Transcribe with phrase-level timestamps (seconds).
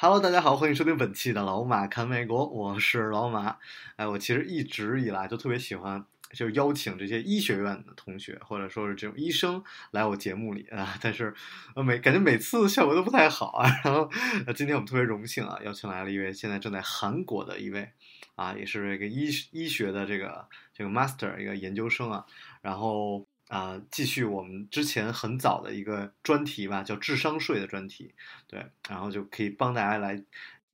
[0.00, 3.56] Hello，大家好，欢迎收听本期的老马看美国，我是老马。
[3.96, 10.96] 哎，我其实一直以来都特别喜欢，就邀请这些医学院的同学，或者说是这种医生来我节目里啊。
[11.02, 11.34] 但是，
[11.74, 13.68] 呃，每感觉每次效果都不太好啊。
[13.82, 14.08] 然后，
[14.46, 17.90] 呃，今天我们特别荣幸啊，邀请来了一位现在正在韩国的一位
[18.36, 22.24] 啊，也是这个医医学的这个这个 master 一个研究生啊。
[22.62, 23.26] 然后。
[23.48, 28.14] 啊、继续我们之前很早的一个专题吧，叫智商税的专题，
[28.46, 30.22] 对，然后就可以帮大家来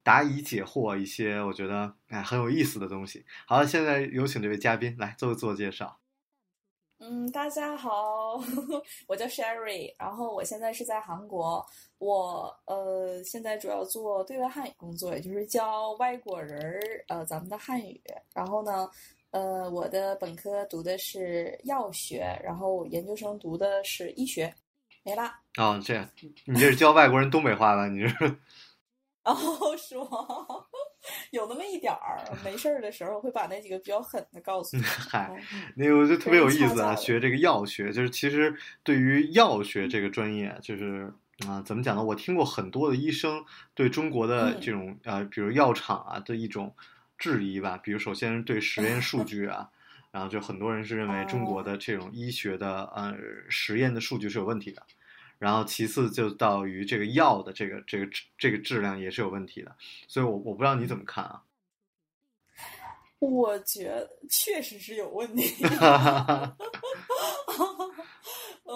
[0.02, 3.24] 答疑解惑一些我觉得哎很有意思的东西。
[3.46, 5.98] 好了，现在有请这位嘉宾来做个自我介绍。
[6.98, 8.40] 嗯，大家好，
[9.06, 11.66] 我叫 Sherry，然后我现在是在韩国，
[11.98, 18.00] 我呃现在主要做对外汉语工作，也就是教外国人儿呃咱们的汉语。
[18.32, 18.88] 然后呢，
[19.34, 24.54] 呃我的本科读的是药学，然后研究生读的是医学，
[25.02, 25.40] 没啦。
[25.56, 26.08] 哦，这样，
[26.46, 27.88] 你这是教外国人东北话吧？
[27.88, 28.14] 你是？
[29.24, 29.34] 哦，
[29.76, 30.06] 是吗？
[31.32, 34.82] 有那么一点儿，没事儿的时候会把那几个比较狠的告诉你。
[34.86, 38.54] 嗨嗯那个我就特别有意思啊，学这个药学，就是其实
[38.84, 41.12] 对于药学这个专业，就是
[41.48, 42.04] 啊、怎么讲呢？
[42.04, 46.72] 我听过很多的医生对中国的嗯这种、呃，比如药厂啊的一种
[47.18, 47.78] 质疑吧。
[47.78, 49.70] 比如首先对实验数 据啊，
[50.10, 53.16] 然后就很多人是认为中国的这种医学的呃
[53.48, 54.82] 实验的数据是有问题的。
[55.38, 59.76] 然后其次就到于这个药的这个这个这个质量也是有问题的，
[60.06, 61.42] 所以我我不知道你怎么看啊？
[63.18, 65.64] 我觉得确实是有问题。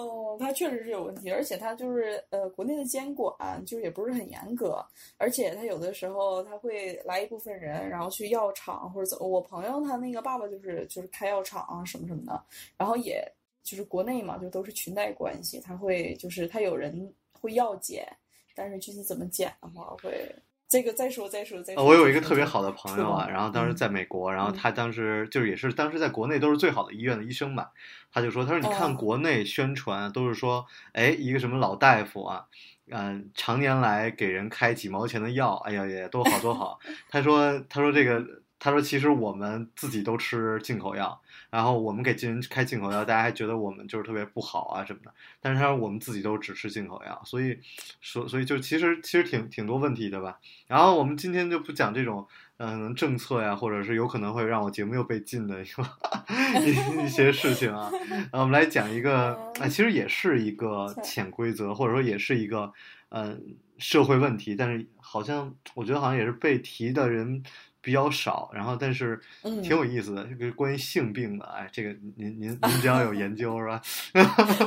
[0.05, 3.33] 哦，它确实是有问题，而且它就是呃，国内的监管
[3.65, 4.83] 就是也不是很严格，
[5.17, 9.27] 而且它有的时候他会来一部分人，然后去药厂或者怎么。
[9.27, 12.43] 我朋友他那个爸爸就是就是开药厂啊什么什么的，
[12.77, 13.23] 然后也
[13.63, 18.07] 就是国内嘛，就都是裙带关系，他会就是他有人会药检，
[18.55, 20.33] 但是具体怎么检的话会。
[20.69, 21.81] 这个再说再说再说。
[21.81, 27.69] 呃我有一个特别好的朋友啊，然后当时嗯在美国，然后嗯他当时就是也是当时在国内都是最好的医院的医生嘛，
[28.13, 32.45] 他就说，他说你看哦国内宣传都是说，哎，一个什么老大夫啊，
[32.91, 36.79] 嗯、常年来给人开几毛钱的药，哎呀也多好多好。
[37.09, 38.23] 他说，他说这个，
[38.59, 47.57] 他说其实我们自己都吃进口药，然后我们给人开进口药，大家还觉得我们就是特别不好啊什么的，但是他说我们自己都只吃进口药，所以
[48.01, 50.37] 说所以就其实其实挺挺多问题的吧。
[50.67, 52.27] 然后我们今天就不讲这种
[52.57, 57.89] 嗯政策呀，或者是有可能会让我节目又被禁的一一些事情啊。
[58.09, 62.73] 然后我们来讲一个，啊，其实也是一个潜规则，或者说也是一个
[63.09, 67.41] 嗯社会问题，但是好像我觉得好像也是被提的人
[67.89, 68.51] 比较少。
[68.53, 73.81] 然后但是嗯挺有意思的，这个关于性病的，哎，这个您您您比较有研究是吧？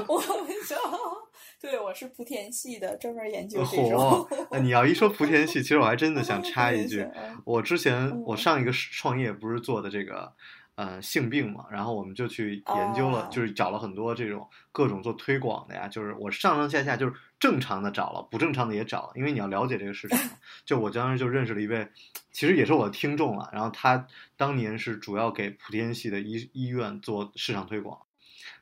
[0.09, 0.77] 我们就
[1.61, 7.07] 对我是莆田系的，专门研究这种。，那你要一说莆田系，其实我还真的想插一句
[7.45, 10.33] 我之前嗯我上一个创业不是做的这个
[10.75, 20.17] 呃性病嘛，然后我们就去研究了，哦就是找了很多这种各种做推广的呀，就是我上上下下就是正常的找了，不正常的也找了，因为你要了解这个市场。
[20.65, 21.89] 就我当时就认识了一位，
[22.31, 27.99] 其实也是我的听众了，然后他当年是主要给莆田系的医医院做市场推广，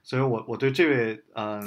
[0.02, 1.62] 所以我我对这位嗯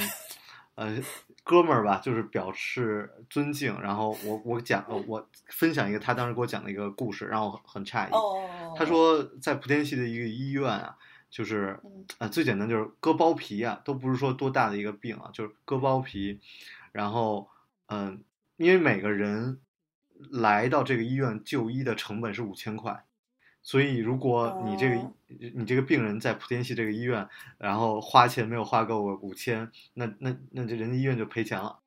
[0.73, 0.97] 呃
[1.43, 3.79] 哥们儿吧，就是表示尊敬。
[3.79, 8.11] 然后我我讲呃我分享一个他当时给我讲的一个故事，让我很很诧异。
[8.11, 10.97] 哦，他说在莆田系的一个医院啊，
[11.29, 16.39] 就是嗯呃最简单就是割包皮啊，都不是说多大的一个病啊，就是割包皮，
[16.93, 17.49] 然后
[17.87, 18.23] 嗯、
[18.55, 19.59] 因为每个人
[20.31, 23.03] 来到这个医院就医的成本是五千块。
[23.65, 25.13] 所以，如果你这个、哦
[25.55, 31.79] 你这个病人在莆田系这个医院，然后花钱没有花够五千，那那那这人家医院就赔钱了。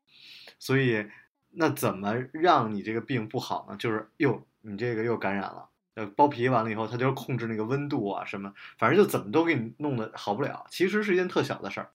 [0.59, 1.07] 所以，
[1.51, 3.77] 那怎么让你这个病不好呢？
[3.77, 10.67] 就是又你这个又感染了，呃，包皮完了以后，他就要控制那个温度啊什么，反正就怎么都给你弄得好不了。
[10.71, 11.91] 其实是一件特小的事儿，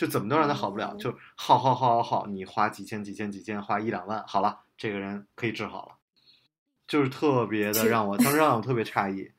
[0.00, 5.94] 就怎么都让他好不了，嗯就好好好好好，你花几千几千几千，花一两万，好了，这个人可以治好了。
[6.88, 9.30] 就是特别的让我当时让我特别诧异，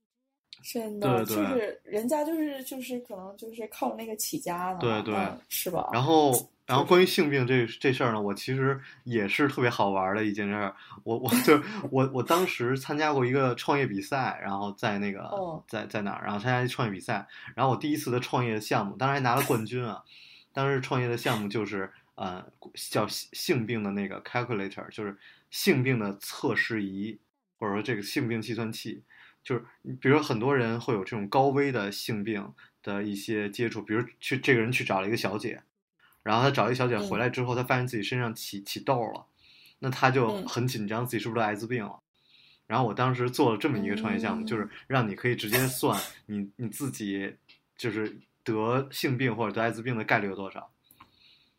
[0.64, 5.90] 真的对对就是人家就是就是可能就是靠那个起家的，对对嗯是吧？
[5.92, 6.32] 然后
[6.68, 10.76] 然后关于性病这这事儿呢，我其实也是特别好玩的一件事儿。
[11.02, 11.60] 我我 就
[11.90, 20.02] 我我当时参加过一个创业比赛，然后在那个、哦在在哪儿，然后参加一创业比赛，然后我第一次的创业项目，当然还拿了冠军啊。
[20.52, 22.44] 当时创业的项目就是呃
[22.74, 25.16] 叫性性病的那个 calculator，就是
[25.50, 27.18] 性病的测试仪，
[27.58, 29.02] 或者说这个性病计算器。
[29.42, 29.64] 就是
[30.00, 35.62] 比如说很多人会有这种高危的性病的一些接触，比如去这个人去找了一个小姐，
[36.28, 39.24] 然后他找一小姐回来之后，他发现自己身上起起痘了，
[39.78, 42.00] 那他就嗯很紧张，自己是不是得艾滋病了？
[42.66, 47.34] 然后我当时做了这么一个创业项目，嗯就是让你可以直接算你你自己
[47.78, 50.70] 就是得性病或者得艾滋病的概率有多少。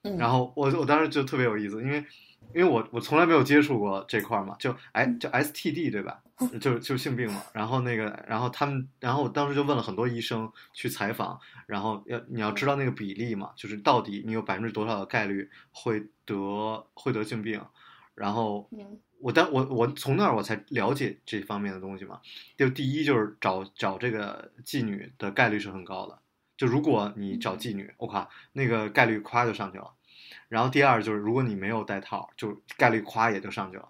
[0.03, 2.05] 嗯，然后我我当时就特别有意思，因为
[2.53, 6.21] 因为我我从来没有接触过这块儿嘛，就哎嗯叫 STD 对吧？
[6.59, 7.43] 就就性病嘛。
[7.53, 17.61] 然后那个，然后他们，然后我当时就问了很多医生去采访，然后要你要知道那个比例嘛，就是到底你有百分之多少的概率会得会得性病，
[18.15, 22.19] 然后嗯我当我我从那儿我才了解这方面的东西嘛。
[22.57, 26.17] 就第一就是找找这个妓女的概率是很高的，
[26.57, 29.91] 就如果你找妓女，我靠，那个概率夸就上去了。
[30.49, 33.89] 然后第二就是如果你没有带套，就概率夸也就上去了。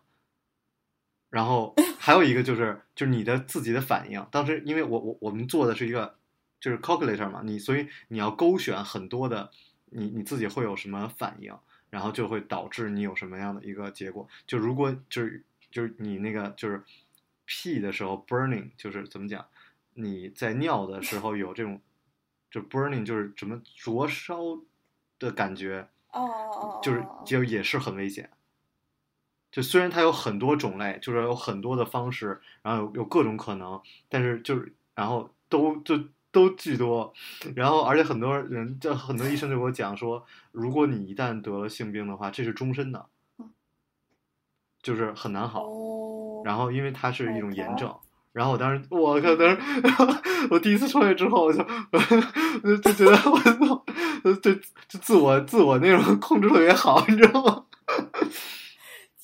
[1.32, 6.18] 然后 还有一个就是就是你的自己的反应，当时因为我我我们做的是一个
[6.60, 9.50] 就是 calculator 嘛，你所以你要勾选很多的
[9.86, 11.58] 你你自己会有什么反应，
[11.90, 14.28] 然后就会导致你有什么样的一个结果。
[14.46, 16.84] 就如果就是就是你那个就是
[17.46, 19.46] P 的时候 burning，就是怎么讲？
[19.94, 21.82] 你在尿的时候有这种
[22.50, 24.38] 就 burning，就是什么灼烧
[25.20, 28.30] 的感觉，哦就是哦就也是很危险。
[29.52, 36.00] 就虽然它有很多种类，就是有很多的方式，然后有有各种可能，但是就是然后都就
[36.32, 37.12] 都巨多，
[37.56, 43.08] 然后而且很多人就很多医生就给我讲说，如果你一旦得了性病的话，这是终身的，
[44.84, 45.64] 就是很难好。
[45.64, 47.98] 哦，然后因为它是一种炎症，
[48.32, 53.84] 然后我当时我靠，当 时我第一次创业之后，我就我 就觉得我操，
[54.42, 57.66] 就就自我自我那种控制特别好，你知道吗？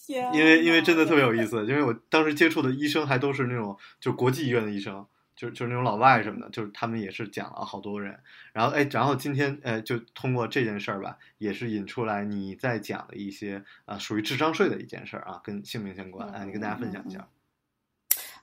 [0.06, 5.04] 天因为因为真的特别有意思，因为我当时接触的医生还都是那种就国际医院的医生，
[5.36, 8.20] 就就是那种老外什么的，就是他们也是讲了好多人，
[8.54, 17.28] 然后哎，然后今天呃就通过这件事儿吧，也是引出来你在讲的一些啊、呃属于智商税的一件事儿啊，跟性命相关，哎，你跟大家分享一下。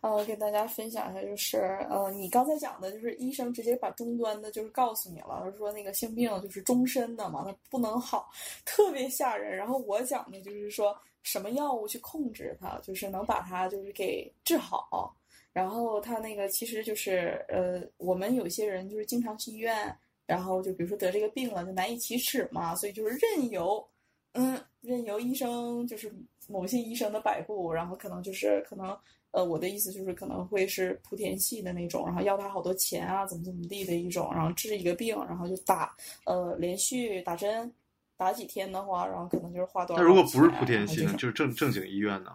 [0.02, 1.58] 呃，给大家分享一下，就是
[1.88, 8.28] 呃，你刚才讲的，就是医生直接把终端的，就是告诉你了，说那个性病就是终身的嘛，它不能好，
[8.64, 9.56] 特别吓人。
[9.56, 15.16] 然后我讲的就是说什么药物去控制它，就是能把它就是给治好。
[15.52, 19.96] 然后他那个其实就是呃，我们有些人就是经常去医院，
[20.26, 23.88] 然后就比如说得这个病了，就难以启齿嘛，所以就是任由，
[24.32, 26.12] 嗯，任由医生就是
[26.48, 28.98] 某些医生的摆布，然后可能就是可能。
[29.32, 35.94] 呃，我的意思就是可能会是莆田系的那种，然后要他好多钱啊，怎么怎么地的一种，然后治一个病，然后就打，
[36.24, 37.72] 呃，连续打针，
[38.16, 42.30] 打几天的话，然后可能就是花多少那如果不是莆田系就是正正经医院呢？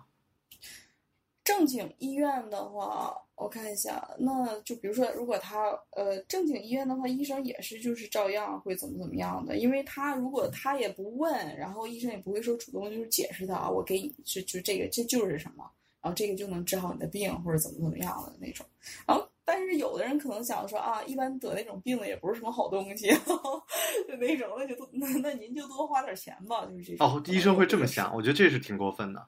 [1.44, 15.64] 正经医院的话，我看一下，那就比如说，如果他呃正经医院的话，医生也是就是照样会怎么怎么样的，因为他如果他也不问，然后医生也不会说主动就是解释他啊，我给你就就这个这就是什么，
[16.02, 18.66] 然后这个就能治好你的病或者怎么怎么样的那种，
[19.08, 23.08] 然后但是有的人可能想说啊，一般得那种病的也不是什么好东西，
[24.08, 27.08] 就那种那就多那那您就多花点钱吧，就是这种。
[27.08, 29.26] 哦，医生会这么想，我觉得这是挺过分的，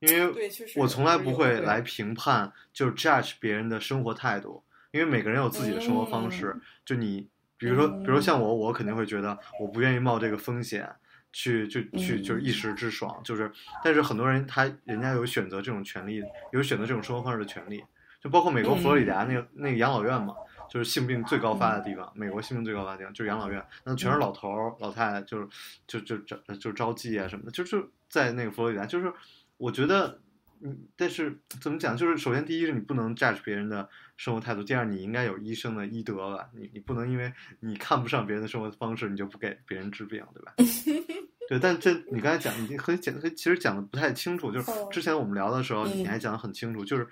[0.00, 6.56] 因为对，确实我从来不会来评判，就是 judge 别人的生活态度，因为每个人有自己的生活方式。
[6.84, 10.90] 就你，比如说，比如说像我，我肯定会觉得我不愿意冒这个风险，
[11.32, 13.50] 去就去嗯就是一时之爽，就是，
[13.82, 16.22] 但是很多人他人家有选择这种权利，
[16.52, 17.82] 有选择这种生活方式的权利，
[18.20, 20.34] 就包括美国佛罗里达那个、那个养老院嘛。
[20.70, 25.46] 就是性病最高发的地方，美国性病最高发的地方就是养老院，那全是老头儿、老太太，就是
[25.86, 29.12] 就就就就招妓啊什么的，就是在那个佛罗里达，就是
[29.58, 30.18] 我觉得，
[30.64, 40.54] 嗯，但是怎么讲，就是首先第一是你不能 judge 别人的生活态度，第二你应该有医生的医德吧，你你不能因为你看不上别人的生活方式，你就不给别人治病，对吧？
[41.52, 44.50] 对，但这你刚才讲，你很讲，其实讲的不太清楚。
[44.50, 47.06] 就是哦之前我们聊的时候，你嗯还讲的很清楚，就是，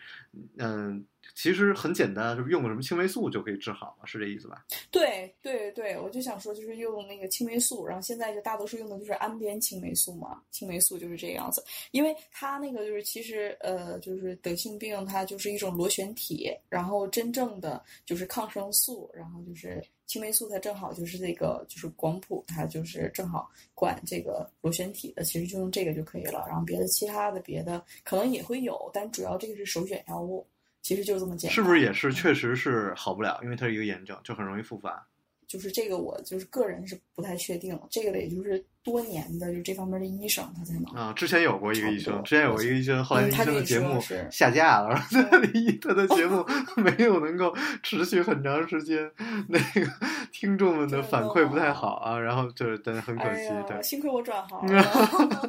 [0.57, 1.05] 嗯、
[1.35, 4.65] 其实很简单，就是用个什么青霉素就可以治好了，是这意思吧？
[4.91, 26.45] 对对对，我就想说，就是用那个青霉素，然后现在就大多数用的就是氨边青霉素嘛，青霉素就是这个样子，因为它那个就是其实呃，就是得性病它就是一种螺旋体，然后真正的就是抗生素，然后就是青霉素它正好就是这个就是广谱，它就是正好管这个螺旋体的，其实就用这个就可以了。
[26.49, 30.45] 然后别的其他的别的可能也会有，但主要这个是首选药物，
[30.83, 31.55] 其实就这么简单。
[31.55, 35.07] 是不是也是确实是好不了，因为它是一个炎症，就很容易复发。
[35.47, 41.13] 就是这个，我就是个人是不太确定，这个也就是多年的就这方面的医生他才能啊。
[41.13, 46.45] 之前有过一个医生，之前有过一个医生，后来嗯医生的节目下架了，然后他的他的节目
[46.77, 49.11] 没有能够持续很长时间，
[49.49, 49.91] 那个
[50.33, 53.83] 听众们的反馈不太好啊，然后就是但是很可惜，哎，对。
[53.83, 54.83] 幸亏我转行了。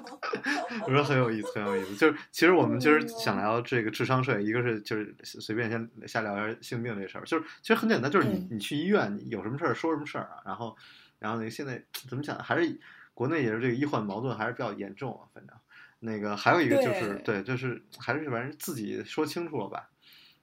[0.85, 1.95] 我说很有意思，很有意思。
[1.95, 10.75] 就是其实我们今儿嗯想聊这个智商税，一个是就是随便先瞎聊一下性病这事儿，就是其实很简单，就是你嗯你去医院你有什么事儿说什么事儿啊，然后
[11.19, 12.79] 然后那个现在怎么讲，还是
[13.13, 15.55] 国内也是这个医患矛盾还是比较严重啊，反正
[15.99, 19.89] 那个还有一个就是对，就是还是反正自己说清楚了吧。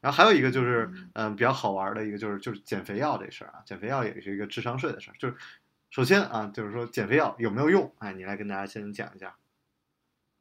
[0.00, 5.14] 然后还有一个就是，嗯嗯、比较好玩的一个就是就是减肥药这事儿啊，减肥药也是一个智商税的事儿。
[5.18, 5.34] 就是
[5.90, 7.92] 首先啊，就是说减肥药有没有用？
[7.98, 9.34] 哎，你来跟大家先讲一下。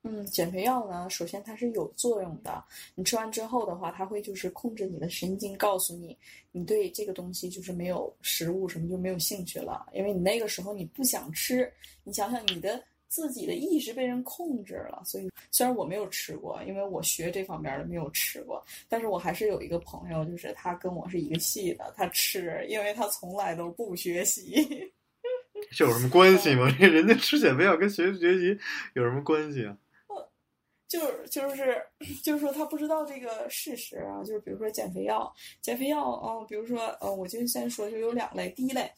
[0.10, 2.64] 嗯，减肥药呢，首先它是有作用的。
[2.96, 6.18] 你吃完之后的话，它会就是控制你的神经，告诉你
[6.52, 11.72] 你对这个东西就是没有食物什么就没有兴趣了，因为你那个时候你不想吃。
[12.04, 15.02] 你想想，你的自己的意识被人控制了。
[15.06, 24.66] 所以虽然我没有吃过，因为我学这方面的没有吃过，但是我还是有一个朋友，就是他跟我是一个系的，他吃，因为他从来都不学习。
[25.72, 26.74] 这有什么关系吗？
[26.80, 28.58] 这人家吃减肥药跟学学习
[28.94, 29.76] 有什么关系啊？
[30.88, 31.84] 就是就是
[32.24, 38.90] 就是说他不知道这个事实啊，就是比如说减肥药，减肥药啊、比如说呃，我就先说就有两类，第一类，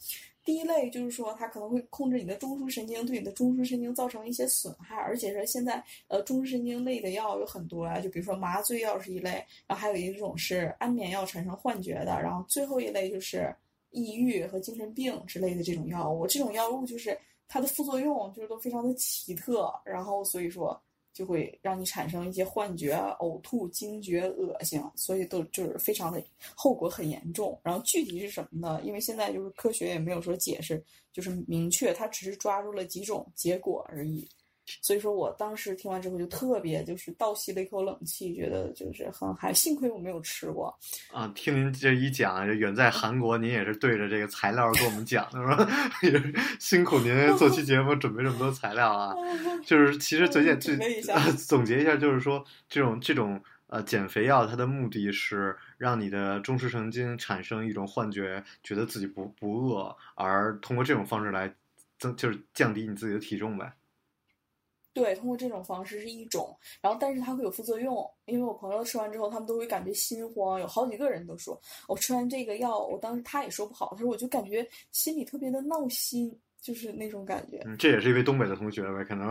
[0.44, 13.52] 第一类就是说它可能会控制你的中枢神经，对你的中枢神经造成一些损害，而且是现在呃中枢神经类的药有很多啊，就比如说麻醉药是一类，然后还有一种是安眠药产生幻觉的，然后最后一类就是
[13.90, 17.18] 抑郁和精神病之类的这种药物，这种药物就是
[17.48, 20.80] 它的副作用就是都非常的奇特，然后所以说。
[21.12, 26.22] 就会让你产生一些幻觉、呕吐、惊厥、恶心，所以都就是非常的
[26.54, 27.58] 后果很严重。
[27.62, 28.80] 然后具体是什么呢？
[28.84, 34.28] 因为现在就是科学也没有说解释，就是明确，它只是抓住了几种结果而已。
[34.82, 40.74] 所以说我当时听完之后就特别就是倒吸了一口冷气，觉得就是很还幸亏我没有吃过。
[41.12, 45.68] 啊，听您这一讲，这远在韩国，您也是对着这个材料跟我们讲的是吧？
[46.02, 49.14] 也是辛苦您做期节目准备这么多材料啊。
[49.64, 50.76] 就是其实最简 最
[51.36, 61.52] 总结一下，就是说这种这种呃减肥药，它的目的是让你的中枢神经产生一种幻觉，觉得自己不不饿，而通过这种方式来
[61.98, 63.72] 增就是降低你自己的体重呗。
[64.92, 77.62] 对，通过这种方式是一种，然后但是它会有副作用，因为我朋友吃完之后，他们都会感觉心慌，有好几个人都说，我吃完这个药，我当时他也说不好，他说我就感觉心里特别的闹心，就是那种感觉。
[77.66, 79.30] 嗯，这也是一位东北的同学呗，可能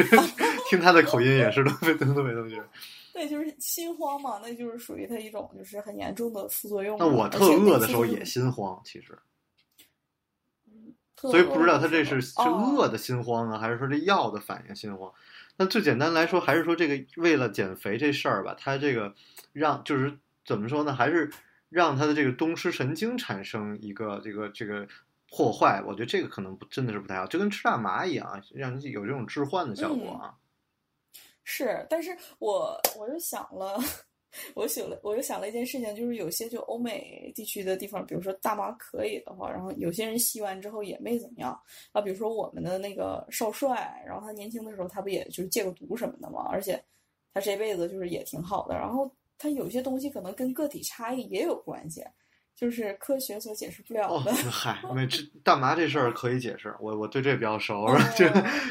[0.68, 2.62] 听他的口音也是东北东北同学。
[3.14, 6.98] 对，就是心慌嘛，那就是属于他一种就是很严重的副作用。
[6.98, 9.18] 那我特饿的时候也心慌，其实。
[11.22, 15.12] 特所以不知道他这是是哦饿的心慌啊，还是说这药的反应心慌？
[15.56, 19.14] 那最简单来说，还是说这个为了减肥这事儿吧，他这个
[19.52, 20.92] 让就是怎么说呢？
[20.92, 21.30] 还是
[21.68, 24.88] 让他的这个东施神经产生一个这个这个
[25.30, 25.82] 破坏。
[25.86, 30.34] 我觉得这个可能不真的是不太好，就跟吃大麻一样啊，让你有这种致幻的效果啊。
[31.44, 33.78] 是，但是我我就想了，
[34.54, 41.58] 我想了，我又想了一件事情，就是有些就欧美地区的地方，比如说大麻可以的话，然后有些人吸完之后也没怎么样
[41.92, 42.00] 啊。
[42.00, 46.82] 比如说我们的那个少帅，然后他年轻的时候他不也就是戒过毒什么的嘛，而且
[47.34, 48.74] 他这辈子就是也挺好的。
[48.74, 52.02] 然后他有些东西可能跟个体差异也有关系，
[52.54, 57.84] 就是科学所解释不了哦的。，嗨，没这大麻这事儿可以解释，我我对这比较熟。
[57.84, 58.30] 哦这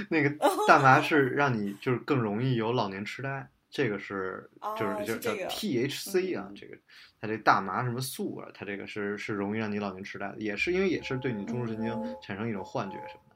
[0.09, 0.29] 那个
[0.67, 4.47] 大麻是让你就是更容易有老年痴呆，这个是
[4.77, 6.77] 就是哦就是叫这个 THC 啊，嗯这个
[7.19, 13.35] 它这大麻什么素啊，它这个是是容易让你老年痴呆的，也是因为也是对你中枢神经嗯产生一种幻觉什么的。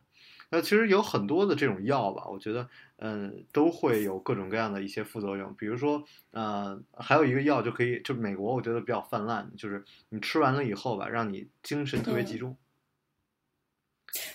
[0.49, 5.53] 那其实有很多的这种药吧，我觉得，嗯，都会有各种各样的一些副作用。
[5.55, 12.57] 比如说，呃，还有一个药就可以，就美国我觉得比较泛滥，就是你吃完了以后吧，让你精神特别集嗯中。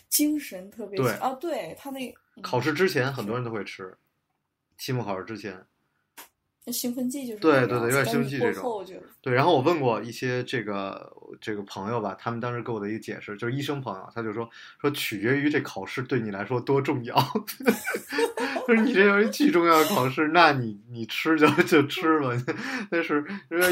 [0.09, 3.97] 精神特别对啊，对他那嗯考试之前很多人都会吃，
[4.77, 5.65] 期末考试之前，那
[6.67, 8.85] 兴奋剂就是对对对有点兴奋剂这种
[9.23, 14.49] 对，然后我问过一些这个这个朋友吧，他们当时给我的一个解释，就是医生朋友，他就说
[14.81, 17.17] 说取决于这考试对你来说多重要，
[18.69, 22.31] 就是你这要是巨重要的考试，那你你吃就就吃吧，
[22.91, 23.25] 但是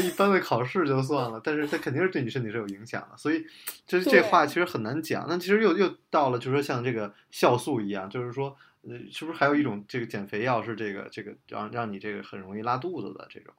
[0.03, 3.45] 一般的考试就算了，但是它肯定是对你身体是有影响的，所以
[3.87, 5.25] 就是这话其实很难讲。
[5.29, 8.57] 那其实又又到了，就是说像这个酵素一样，就是说。
[8.89, 13.53] 呃，是不是还有一种这个减肥药是这个这个让让你这个很容易拉肚子的这种？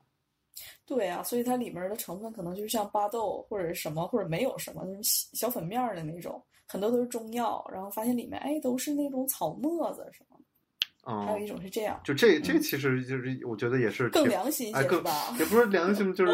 [0.84, 10.44] 对啊，所以它里面的成分可能就是像巴豆或者是什么，或者没有什么小小粉面儿的那种，很多都是中药，然后发现里面哎都是那种草沫子什么的，
[11.10, 15.34] 嗯，还有一种是这样，就这这嗯其实就是我觉得也是更良心一些吧？
[15.38, 16.32] 也不是良心， 就是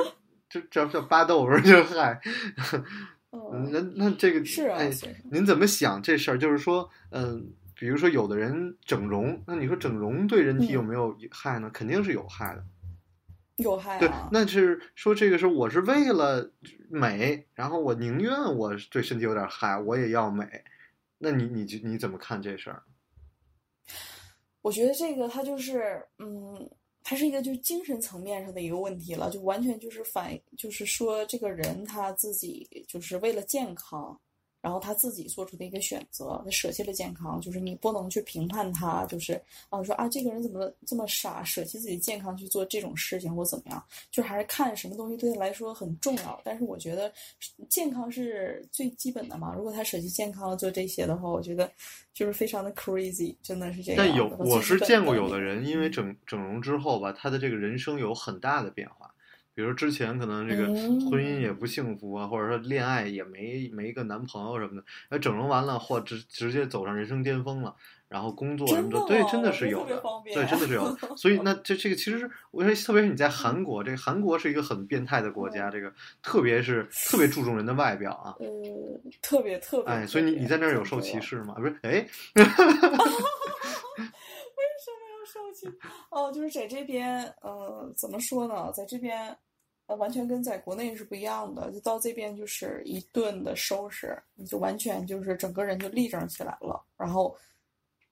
[0.49, 2.19] 就只要叫巴豆不是就嗨。
[3.31, 4.91] 嗯， 嗯，那那这个是啊，哎，
[5.31, 6.39] 您怎么想这事儿？
[6.39, 11.71] 就是说，嗯，比如说有的人整容，那你说整容对人体有嗯没有害呢？
[11.71, 12.65] 肯定是有害的。
[13.57, 16.51] 有害啊，，那是说这个是我是为了
[16.91, 20.47] 美，然后我宁愿我对身体有点害，我也要美。
[21.19, 22.83] 那你你就你怎么看这事儿？
[24.63, 26.71] 我觉得这个它就是，嗯，
[27.03, 34.21] 它是一个就是精神层面上的一个问题了，就完全就是反，就是说这个人他自己就是为了健康，
[34.67, 43.81] 然后他自己做出的一个选择，他舍弃了健康，就是你不能去评判他，就是啊说啊这个人怎么这么傻，舍弃自己健康去做这种事情或怎么样，
[44.11, 46.41] 就还是看什么东西对他来说很重要。
[46.43, 47.13] 但是我觉得
[47.69, 51.71] 健康是最基本的嘛，如果他舍弃健康做这些的话，我觉得
[52.13, 54.05] 就是非常的 crazy，真的是这样。
[54.05, 59.15] 但有我是见过有的人因为嗯整整容之后吧，他的这个人生有很大的变化。
[59.57, 67.75] 比如之前可能这个婚姻也嗯不幸福啊，或者说恋爱也没没一个男朋友什么的，那整容完了或直直接走上人生巅峰了，
[68.07, 71.17] 然后工作什么真的对，真的是有的对，真的是有的。
[71.17, 75.91] 所以那这这个其实是我觉得，特别是你在韩国，这个韩国是一个很变态的国家，嗯这个
[76.23, 78.37] 特别是特别注重人的外表啊。
[78.39, 78.47] 呃，
[79.23, 79.91] 特别特别。
[79.91, 81.55] 哎，所以你你在那儿有受歧视吗？
[81.55, 81.93] 不是，哎，
[82.37, 82.51] 为什
[84.93, 85.67] 么要受气？
[86.11, 88.71] 哦，就是在这边，呃，怎么说呢？
[88.75, 89.35] 在这边，
[89.87, 91.71] 呃，完全跟在国内是不一样的。
[91.73, 96.83] 就到这边就是一顿的收拾，你就完全就是整个人就立正起来了。
[96.97, 97.37] 然后，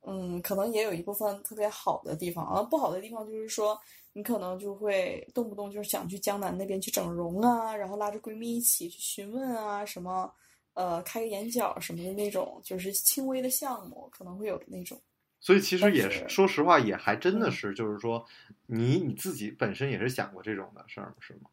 [0.03, 3.79] 嗯，可能也有一部分特别好的地方啊，不好的地方就是说，
[4.13, 10.33] 你可能就会动不动就是想去江南那边去整容啊，然后拉着闺蜜一起去询问啊，什么。
[10.75, 15.01] 呃，开个眼角什么的那种，就是轻微的项目，可能会有那种。
[15.39, 18.27] 所以其实也是，说实话，也还真的嗯是，就是说，
[18.67, 21.49] 你你自己本身也是想过这种的事儿，是吗？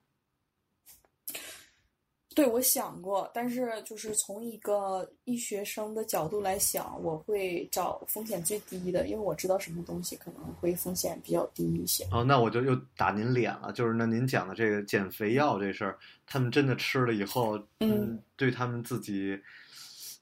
[2.34, 12.08] 对，我想过，但是就是从一个医学生的角度来想，我会找风险最低的，因为我知道什么东西可能会风险比较低一些。
[12.12, 19.38] 哦，那我就又打您脸了，就是那您讲的这个减肥药这事儿，他们真的吃了以后，嗯，对他们自己，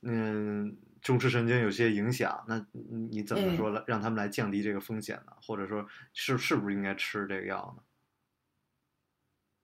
[0.01, 2.65] 嗯，中枢神经有些影响，那
[3.11, 5.33] 你怎么嗯说了，让他们来降低这个风险呢？
[5.45, 7.83] 或者说是是不是应该吃这个药呢？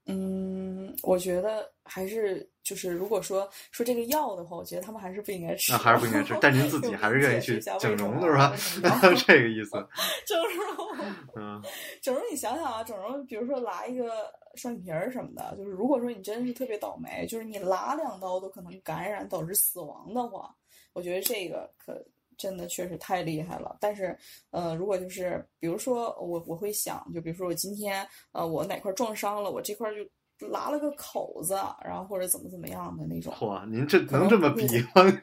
[0.07, 5.71] 嗯，我觉得还是就是，如果说说这个药的话，我觉得他们还是不应该吃。
[5.71, 8.99] 那还是不应该吃，但您自己 还是愿意去整容的是吧？
[9.25, 9.71] 这个意思，
[10.27, 10.97] 整容，
[11.35, 11.61] 嗯，
[12.01, 20.55] 整容，你想想啊，整容，比如说拉一个双眼皮儿什么的，就是如果说你真是特别倒霉，就是你拉两刀都可能感染导致死亡的话，
[20.93, 21.93] 我觉得这个可
[22.37, 23.75] 真的确实太厉害了。
[23.79, 24.17] 但是，
[24.51, 29.89] 呃，如果就是比如说我我会想，就比如说我今天呃我哪块撞伤了，我这块
[30.39, 33.33] 就拉了个口子，然后或者怎么怎么样的那种。
[33.33, 35.19] 嚯，您这能这么能不会比吗？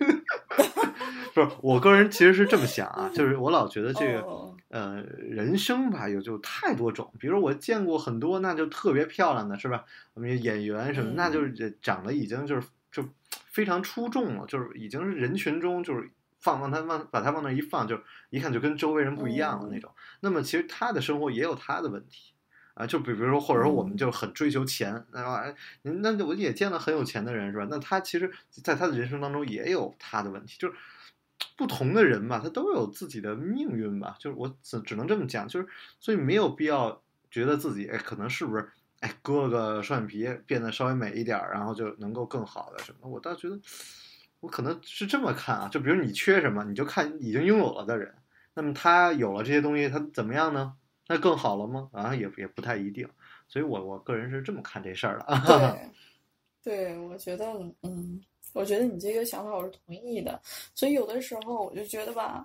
[1.35, 4.21] 不是，我个人其实是这么想啊，就是我老觉得这个。
[4.21, 7.13] 哦呃，人生吧，有就太多种。
[7.21, 9.85] 比如我见过很多，那就特别漂亮的，是吧？
[10.15, 13.05] 我们演员什么，嗯那就是长得已经就是就
[13.51, 16.11] 非常出众了，就是已经是人群中就是
[16.43, 19.91] 放放他往把他往那一放，就一看就跟周围人不一样了那种。
[20.21, 22.35] 那么其实他的生活也有他的问题
[22.75, 27.67] 啊，就比比如说，或者说我们嗯就很追求钱，那啊，那我也见了很有钱的人，是吧？
[27.71, 30.75] 那他其实在他的人生当中也有他的问题，就是。
[31.57, 35.67] 不同的人吧，他都有自己的命运吧，就是我只只能这么讲，就是
[35.99, 43.09] 所以没有必要觉得自己哎，可能是不是哎割了个双眼皮变得稍微美一点儿，然后就能够更好的什么？
[43.09, 43.59] 我倒觉得
[44.43, 48.13] 我可能是这么看啊，就比如你缺什么，你就看已经拥有了的人，
[48.55, 50.75] 那么他有了这些东西，他怎么样呢？
[51.07, 51.89] 那更好了吗？
[51.93, 53.09] 啊，也也不太一定，
[53.47, 55.39] 所以我我个人是这么看这事儿的啊。
[55.47, 57.47] 对， 对，我觉得，
[57.83, 58.21] 嗯，
[58.53, 60.41] 我觉得你这个想法我是同意的。
[60.75, 62.45] 所以有的时候我就觉得吧，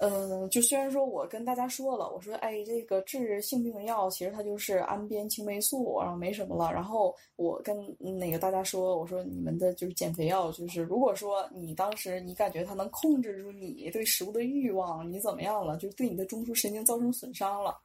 [0.00, 6.72] 嗯，就虽然说我跟大家说了，我说哎，这个治性病的药其实它就是氨边青霉素，然后没什么了。
[6.72, 17.76] 然后我跟那个大家说，我说你们的就是减肥药，就是如果说你当时你感觉它能控制住你对食物的欲望，你怎么样了，就对你的中枢神经造成损伤了。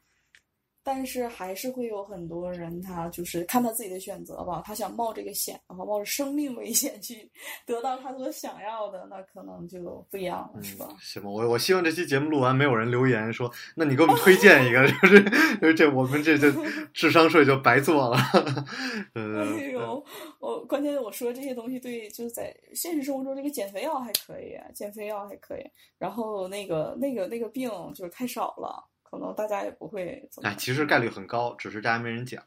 [0.83, 4.61] 但是还是会有很多人，他就是看他自己的选择吧。
[4.65, 7.29] 他想冒这个险，然后冒着生命危险去
[7.65, 10.87] 得到他所想要的，那可能就不一样了，是吧？
[10.99, 15.23] 行吧，我我希望这期节目录完，没有人留言说，那你给我们推荐一个， 就是
[15.59, 16.51] 就是这我们这这
[16.93, 18.17] 智商税就白做了。
[19.13, 20.03] 呃， 哎呦，
[20.39, 25.63] 我关键我说这些东西对，就是在现实生活中，这个减肥药还可以，减肥药还可以。
[25.97, 28.83] 然后那个那个那个病就是太少了。
[29.13, 30.49] 可能大家也不会怎么。
[30.49, 32.43] 哎，其实概率很高，只是大家没人讲。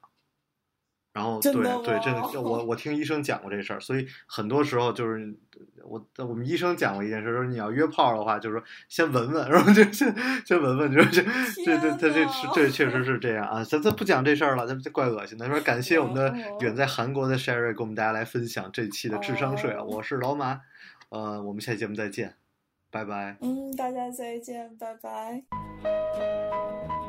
[1.13, 5.35] 然后对对，真的，我我听医生讲过这事儿，所以很多时候就是
[5.83, 11.23] 我我们医生讲过一件事，说你要约炮的话，就是说先闻闻，然后就先先闻闻，就是这
[11.65, 13.65] 这这这这这确实是这样啊。
[13.65, 15.49] 咱咱不讲这事儿了，咱这怪恶心的。
[15.49, 20.61] 说感谢我们的远在韩国的 Sherry 给我们大家来分享这期的智商税啊，我是老马，
[21.09, 22.35] 呃，我们下期节目再见。
[22.91, 23.39] 拜拜。
[23.41, 25.66] 嗯，大家再见，拜拜。
[25.83, 27.06] Thank you.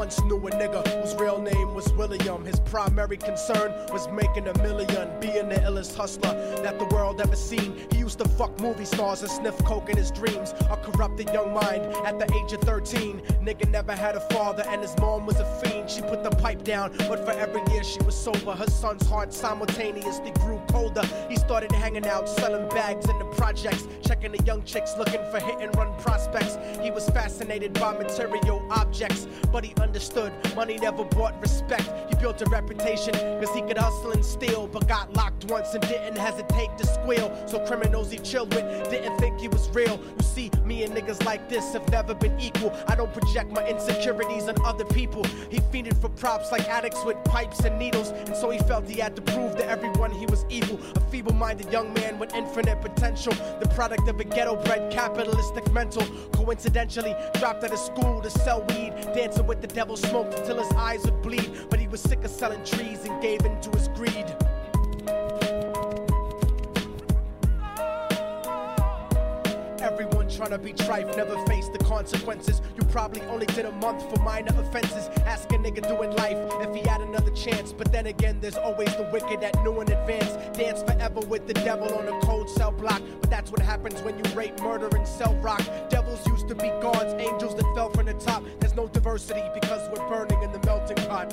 [0.00, 2.42] Once knew a nigga whose real name was William.
[2.42, 6.32] His primary concern was making a million, being the illest hustler
[6.62, 7.76] that the world ever seen.
[7.92, 10.54] He used to fuck movie stars and sniff coke in his dreams.
[10.70, 13.20] A corrupted young mind at the age of 13.
[13.42, 15.90] Nigga never had a father and his mom was a fiend.
[15.90, 18.52] She put the pipe down, but for every year she was sober.
[18.52, 21.04] Her son's heart simultaneously grew colder.
[21.28, 25.40] He started hanging out, selling bags in the projects, checking the young chicks looking for
[25.40, 26.56] hit and run prospects.
[26.82, 31.90] He was fascinated by material objects, but he understood money never brought respect.
[32.08, 35.82] He built a reputation because he could hustle and steal, but got locked once and
[35.82, 37.28] didn't hesitate to squeal.
[37.48, 39.98] So criminals he chilled with didn't think he was real.
[40.16, 42.72] You see, me and niggas like this have never been equal.
[42.86, 45.24] I don't project my insecurities on other people.
[45.50, 49.00] He fiended for props like addicts with pipes and needles, and so he felt he
[49.00, 50.78] had to prove to everyone he was evil.
[50.94, 55.72] A feeble minded young man with infinite potential, the product of a ghetto bred capitalistic
[55.72, 56.06] mental.
[56.30, 60.70] Coincidentally, dropped out of school to sell weed, dancing with the devil smoked till his
[60.72, 61.50] eyes would bleed.
[61.70, 64.26] But he was sick of selling trees and gave in to his greed.
[70.40, 72.62] Trying to be trife never faced the consequences.
[72.74, 75.10] You probably only did a month for minor offenses.
[75.26, 77.74] Ask a nigga doing life if he had another chance.
[77.74, 80.56] But then again, there's always the wicked that knew in advance.
[80.56, 83.02] Dance forever with the devil on a cold cell block.
[83.20, 85.62] But that's what happens when you rape, murder, and sell rock.
[85.90, 88.42] Devils used to be gods, angels that fell from the top.
[88.60, 91.32] There's no diversity because we're burning in the melting pot.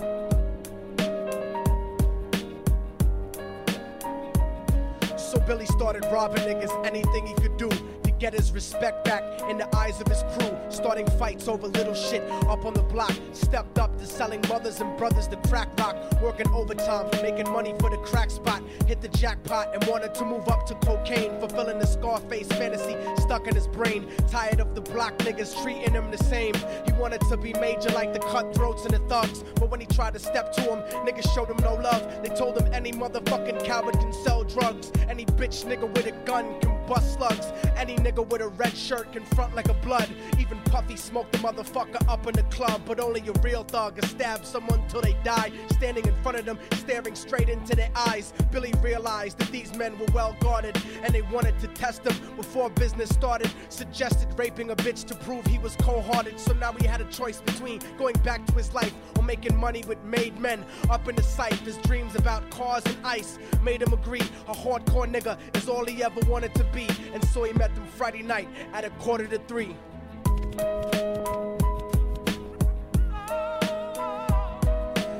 [5.17, 7.69] So Billy started robbing niggas anything he could do
[8.19, 10.55] get his respect back in the eyes of his crew.
[10.69, 13.13] Starting fights over little shit up on the block.
[13.33, 15.95] Stepped up to selling mothers and brothers the crack rock.
[16.21, 18.61] Working overtime, making money for the crack spot.
[18.85, 21.39] Hit the jackpot and wanted to move up to cocaine.
[21.39, 24.07] Fulfilling the Scarface fantasy stuck in his brain.
[24.29, 26.53] Tired of the block niggas treating him the same.
[26.85, 29.43] He wanted to be major like the cutthroats and the thugs.
[29.55, 32.23] But when he tried to step to him, niggas showed him no love.
[32.23, 34.91] They told him any motherfucking coward can sell drugs.
[35.09, 37.51] Any bitch nigga with a gun can bust slugs.
[37.75, 40.09] Any nigga with a red shirt can front like a blood.
[40.39, 42.81] Even Puffy smoked the motherfucker up in the club.
[42.85, 45.51] But only a real thug can stab someone till they die.
[45.71, 48.33] Standing in front of them, staring straight into their eyes.
[48.51, 52.69] Billy realized that these men were well guarded and they wanted to test him before
[52.69, 53.51] business started.
[53.69, 56.39] Suggested raping a bitch to prove he was cold hearted.
[56.39, 59.83] So now he had a choice between going back to his life or making money
[59.87, 60.65] with made men.
[60.89, 65.11] Up in the sight, his dreams about cars and ice made him agree a hardcore
[65.11, 66.76] nigga is all he ever wanted to be.
[66.85, 69.75] And so he met them Friday night at a quarter to three.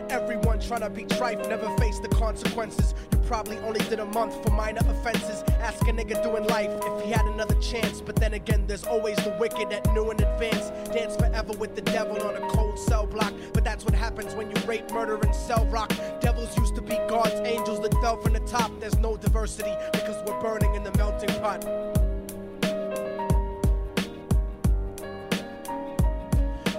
[0.10, 2.94] Everyone trying to be trife never face the consequences.
[3.12, 5.44] You probably only did a month for minor offenses.
[5.60, 8.00] Ask a nigga doing life if he had another chance.
[8.00, 10.70] But then again, there's always the wicked that knew in advance.
[10.94, 13.34] Dance forever with the devil on a cold cell block.
[13.54, 15.92] But that's what happens when you rape, murder, and sell rock.
[16.22, 18.72] Devils used to be gods, angels that fell from the top.
[18.80, 21.97] There's no diversity because we're burning in the melting pot.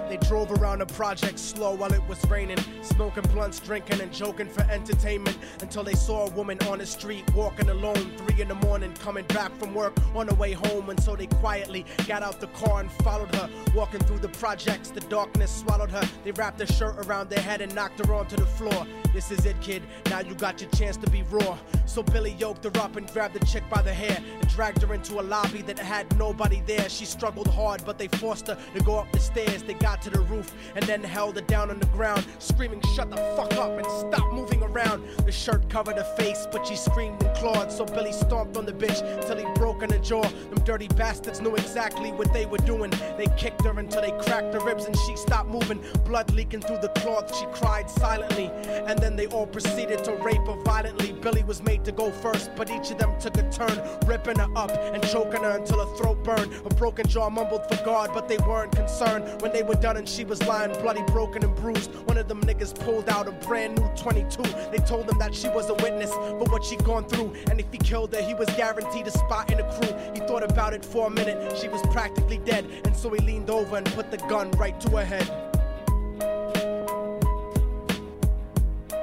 [0.09, 4.49] They drove around the project slow while it was raining, smoking blunts, drinking, and joking
[4.49, 8.55] for entertainment until they saw a woman on the street walking alone, three in the
[8.55, 10.89] morning, coming back from work on the way home.
[10.89, 14.89] And so they quietly got out the car and followed her, walking through the projects.
[14.89, 16.01] The darkness swallowed her.
[16.23, 18.87] They wrapped a shirt around their head and knocked her onto the floor.
[19.13, 19.83] This is it, kid.
[20.09, 21.57] Now you got your chance to be raw.
[21.85, 24.93] So Billy yoked her up and grabbed the chick by the hair and dragged her
[24.93, 26.89] into a lobby that had nobody there.
[26.89, 29.63] She struggled hard, but they forced her to go up the stairs.
[29.63, 33.09] They got to the roof and then held her down on the ground, screaming, Shut
[33.09, 35.03] the fuck up and stop moving around.
[35.25, 37.71] The shirt covered her face, but she screamed and clawed.
[37.71, 40.23] So Billy stomped on the bitch till he broke in her jaw.
[40.23, 42.91] Them dirty bastards knew exactly what they were doing.
[43.17, 45.83] They kicked her until they cracked her ribs and she stopped moving.
[46.05, 48.51] Blood leaking through the cloth, she cried silently.
[48.87, 51.11] And then they all proceeded to rape her violently.
[51.13, 54.49] Billy was made to go first, but each of them took a turn, ripping her
[54.55, 56.53] up and choking her until her throat burned.
[56.53, 59.41] Her broken jaw mumbled for God, but they weren't concerned.
[59.41, 62.41] When they were done and she was lying bloody, broken, and bruised, one of them
[62.41, 64.41] niggas pulled out a brand new 22.
[64.71, 67.71] They told him that she was a witness for what she'd gone through, and if
[67.71, 69.95] he killed her, he was guaranteed a spot in the crew.
[70.13, 73.49] He thought about it for a minute, she was practically dead, and so he leaned
[73.49, 75.29] over and put the gun right to her head.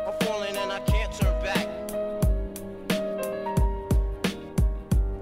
[0.07, 1.67] I'm falling and I can't turn back.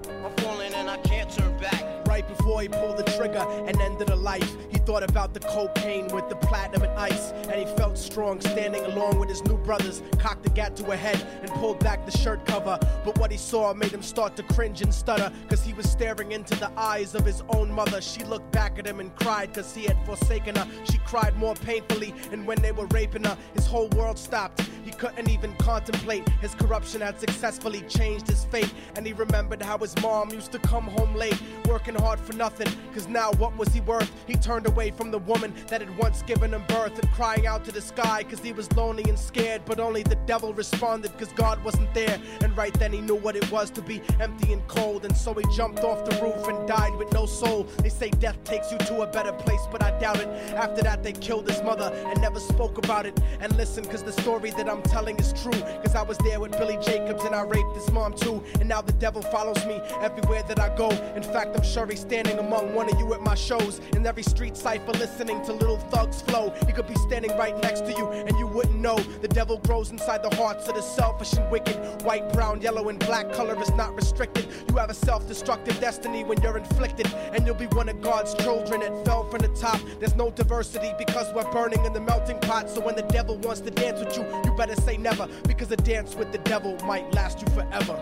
[0.09, 2.07] I'm falling and I can't turn back.
[2.07, 6.07] Right before he pulled the trigger and ended her life, he thought about the cocaine
[6.09, 7.31] with the platinum and ice.
[7.31, 10.95] And he felt strong standing along with his new brothers, cocked the gat to her
[10.95, 12.77] head and pulled back the shirt cover.
[13.03, 16.31] But what he saw made him start to cringe and stutter, cause he was staring
[16.31, 18.01] into the eyes of his own mother.
[18.01, 20.67] She looked back at him and cried cause he had forsaken her.
[20.85, 24.61] She cried more painfully, and when they were raping her, his whole world stopped.
[24.85, 26.29] He couldn't even contemplate.
[26.41, 28.71] His corruption had successfully changed his fate.
[28.95, 32.67] And he remembered how his mom used to come home late, working hard for nothing.
[32.93, 34.11] Cause now what was he worth?
[34.27, 37.65] He turned away from the woman that had once given him birth and crying out
[37.65, 39.63] to the sky cause he was lonely and scared.
[39.65, 42.19] But only the devil responded cause God wasn't there.
[42.41, 45.03] And right then he knew what it was to be empty and cold.
[45.03, 47.63] And so he jumped off the roof and died with no soul.
[47.81, 50.27] They say death takes you to a better place, but I doubt it.
[50.53, 53.19] After that, they killed his mother and never spoke about it.
[53.39, 55.59] And listen, cause the story that I'm telling is true.
[55.83, 58.43] Cause I was there with Billy Jacobs and I raped his mom too.
[58.59, 60.89] And now the devil follows me everywhere that I go.
[61.15, 63.79] In fact, I'm sure he's standing among one of you at my shows.
[63.93, 66.53] In every street cipher, listening to little thugs flow.
[66.65, 68.97] He could be standing right next to you and you wouldn't know.
[69.21, 71.75] The devil grows inside the hearts of the selfish and wicked.
[72.03, 74.47] White, brown, yellow, and black color is not restricted.
[74.69, 77.07] You have a self destructive destiny when you're inflicted.
[77.33, 79.79] And you'll be one of God's children that fell from the top.
[79.99, 82.69] There's no diversity because we're burning in the melting pot.
[82.69, 85.28] So when the devil wants to dance with you, you better say never.
[85.46, 87.98] Because a dance with the devil might last you forever.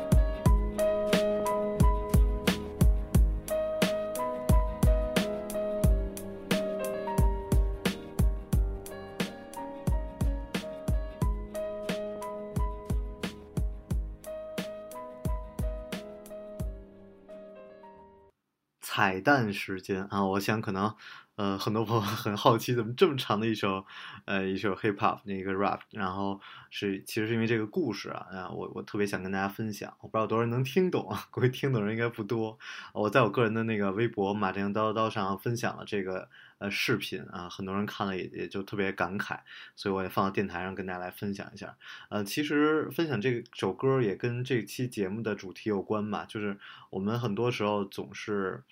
[18.80, 20.92] 彩蛋时间啊，我想可能，
[21.35, 23.83] 呃，很多朋友很好奇，怎么这么长的一首，
[24.25, 32.59] 呃，一首 hip hop 那个 rap，然后是其实是因为这个故事啊，啊，我我特别想跟大家分享，我不知道多少人能听懂啊，估计听懂人应该不多。
[32.93, 39.39] 我在我个人的那个微博马正叨叨上分享了这个呃视频啊，很多人看了也也就特别感慨，
[39.75, 41.75] 所以我也放到电台上跟大家来分享一下。
[42.09, 46.59] 呃，其实分享这首歌也跟这期节目的主题有关吧，就是
[46.91, 48.63] 我们很多时候总是。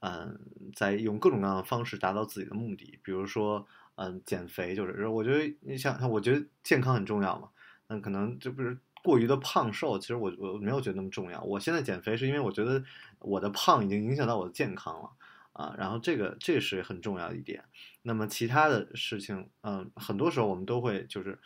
[0.00, 0.38] 嗯，
[0.74, 7.48] 在用各种各样的方式达到自己的目的，比如说，嗯，减肥，就是我觉得你想，我觉得健康很重要嘛。
[7.88, 11.42] 那可能就不是过于的胖瘦，其实我我没有觉得那么重要。
[11.42, 12.84] 我现在减肥是因为我觉得
[13.18, 15.10] 我的胖已经影响到我的健康了
[15.52, 17.64] 啊，然后这个这是很重要的一点。
[18.02, 21.38] 那么其他的事情，嗯，很多时候我们都会就是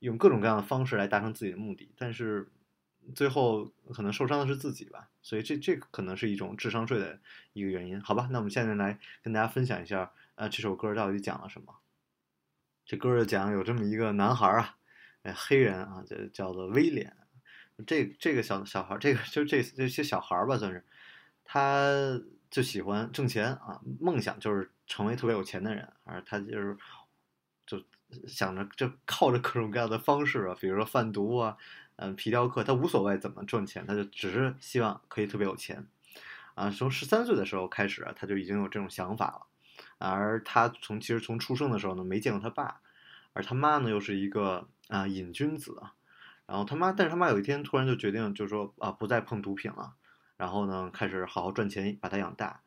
[0.00, 2.48] 用各种各样的方式来达成自己的目的，但是。
[3.14, 7.20] 最后可能受伤的是自己吧，所以这这可能是一种智商税的
[7.52, 8.28] 一个原因，好吧？
[8.30, 11.74] 那我们现在来跟大家分享一下，呃，这首歌到底讲了什么？
[12.86, 14.76] 这歌就讲有这么一个男孩啊，
[15.22, 17.16] 哎，黑人啊，叫叫做威廉，
[17.86, 20.84] 这这个小小孩，这个就这这些小孩吧，算是，
[21.44, 26.76] 他就喜欢挣钱啊，梦想就是成为特别有钱的人，而他就是
[27.66, 27.82] 就
[28.26, 31.56] 想着就靠着各种各样的方式啊，比如说贩毒啊。
[31.96, 35.86] 嗯，皮雕客他无所谓怎么赚钱，他就只是希望可以特别有钱，
[36.54, 39.46] 啊，从十三岁的时候开始，他就已经有这种想法了。
[39.98, 42.80] 而他从其实从出生的时候呢，没见过他爸，
[43.32, 45.80] 而他妈呢又是一个啊瘾君子，
[46.46, 49.94] 然后他妈，但是他妈有一天突然就决定，就是说啊不再碰毒品了，
[50.36, 52.60] 然后呢开始好好赚钱把他养大，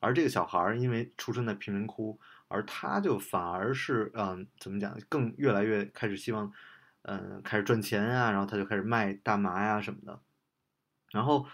[0.00, 6.52] 而这个小孩儿因为出生在贫民窟，而他就反而是嗯，怎么讲，更越来越开始希望，
[7.02, 10.20] 嗯，开始赚钱啊、然后他就开始卖大麻呀什么的，
[11.10, 11.46] 然后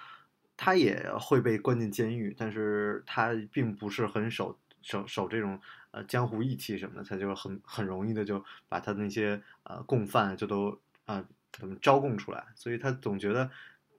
[0.56, 5.60] 他也会被关进监狱，但是他并不是很守守守这种
[5.92, 13.50] 呃江湖义气什么的，他就很很容易的就把他那些呃共犯就都啊、怎么招供出来，所以他总觉得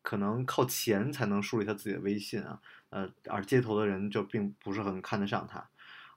[0.01, 5.69] 可能靠钱才能树立他自己的威信啊，呃，而街头的人就并不是很看得上他。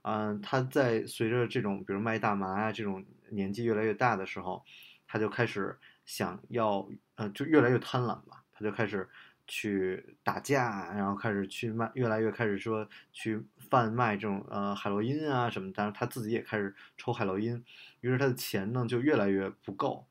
[0.03, 4.65] 嗯、他在随着这种比如卖大麻呀、这种年纪越来越大的时候，
[5.13, 9.09] 他就开始想要呃就越来越贪婪吧，他就开始
[9.49, 17.65] 去打架，然后开始去卖，越来越开始说去贩卖这种呃海洛因啊什么，但是他自己也开始抽海洛因，
[18.03, 20.07] 于是他的钱呢就越来越不够，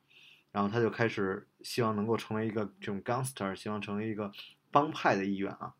[0.52, 4.30] 然后他就开始希望能够成为一个这种 gangster，希望成为一个
[4.70, 5.72] 帮派的一员啊。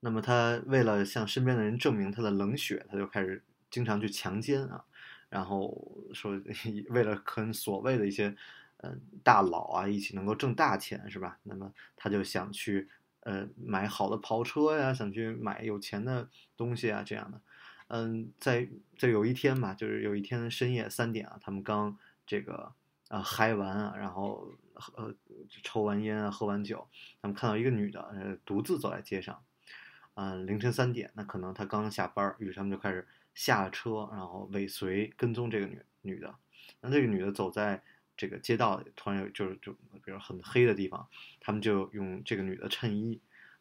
[0.00, 4.84] 那么他为了向身边的人证明他的冷血，他就开始经常去强奸啊，
[5.32, 6.38] 然后说
[6.92, 8.36] 为了跟所谓的一些
[8.82, 11.38] 嗯大佬啊一起能够挣大钱是吧？
[11.44, 12.90] 那么他就想去
[13.20, 17.40] 呃买好的跑车呀，想去买有钱的东西啊这样的。
[17.88, 18.68] 嗯，在
[18.98, 22.74] 在有一天嘛，就是有一天深夜三点啊，他们刚这个
[23.08, 24.52] 啊嗨完啊，然后
[24.96, 25.14] 呃
[25.62, 26.86] 抽完烟啊，喝完酒，
[27.22, 29.42] 他们看到一个女的呃独自走在街上。
[30.14, 36.34] 嗯，凌晨三点，那可能他刚下班，于是他们就开始下了车，然后尾随跟踪这个女女的。
[36.80, 37.82] 那这个女的走在
[38.16, 41.08] 这个街道，突然有就是就比如很黑的地方，
[41.40, 43.20] 他们就用这个女的衬衣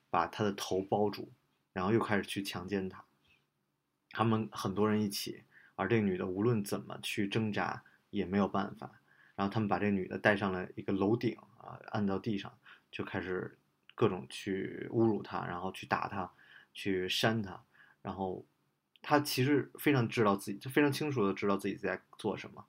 [0.09, 1.31] 把她的头包住，
[1.73, 3.03] 然后又开始去强奸她。
[4.09, 5.43] 他们很多人一起，
[5.75, 8.91] 而这个女的无论怎么去挣扎也没有办法。
[9.35, 12.55] 然后他们把这女的带上了一个楼顶啊，按到地上，
[12.91, 13.57] 就开始
[13.95, 16.31] 各种去侮辱她，然后去打她。
[16.73, 17.61] 去扇她，
[18.01, 18.45] 然后
[19.01, 22.65] 他其实非常知道自己，就非常清楚的知道自己在做什么。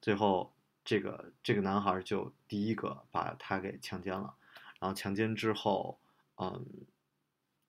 [0.00, 4.34] 最后，这个这个男孩就第一个把他给强奸了，
[4.80, 5.98] 然后强奸之后，
[6.36, 6.64] 嗯，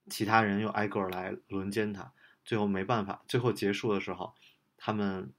[0.10, 2.12] 其他人又挨个来轮奸他。
[2.46, 4.34] 最后没办法，最后结束的时候，
[4.78, 5.34] 他们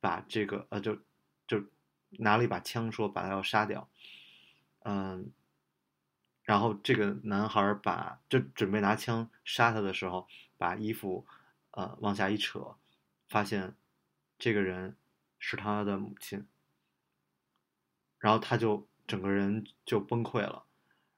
[0.00, 0.98] 把这个呃就
[1.46, 1.62] 就
[2.10, 3.88] 拿了一把枪，说把他要杀掉，
[4.84, 5.30] 嗯。
[6.46, 11.26] 然后这个男孩把就准备拿枪杀他的时候，把衣服
[11.74, 12.76] 呃往下一扯，
[13.28, 13.76] 发现
[14.38, 14.96] 这个人
[15.38, 16.46] 是他的母亲，
[18.18, 20.64] 然后他就整个人就崩溃了，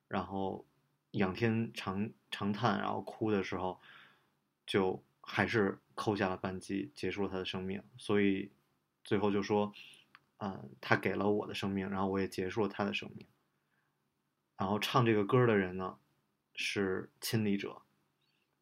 [0.09, 0.67] 然后
[1.13, 3.81] 仰天长长叹，然后哭的时候，
[4.67, 7.83] 就还是扣下了扳机，结束了他的生命。
[7.97, 8.51] 所以
[9.05, 9.73] 最后就说，
[10.39, 13.27] 嗯，他给了我的生命，然后我也结束了他的生命。
[14.57, 15.99] 然后唱这个歌的人呢，
[16.55, 17.83] 是亲历者，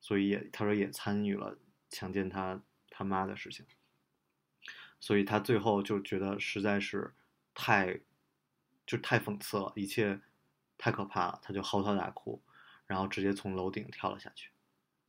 [0.01, 1.57] 所以也他说也参与了
[1.95, 3.65] 强奸他他妈的事情，
[4.99, 7.15] 所以他最后就觉得实在是
[7.55, 8.01] 太
[8.85, 10.21] 就太讽刺了，一切
[10.77, 12.43] 太可怕了，他就嚎啕大哭，
[12.87, 14.51] 然后直接从楼顶跳了下去。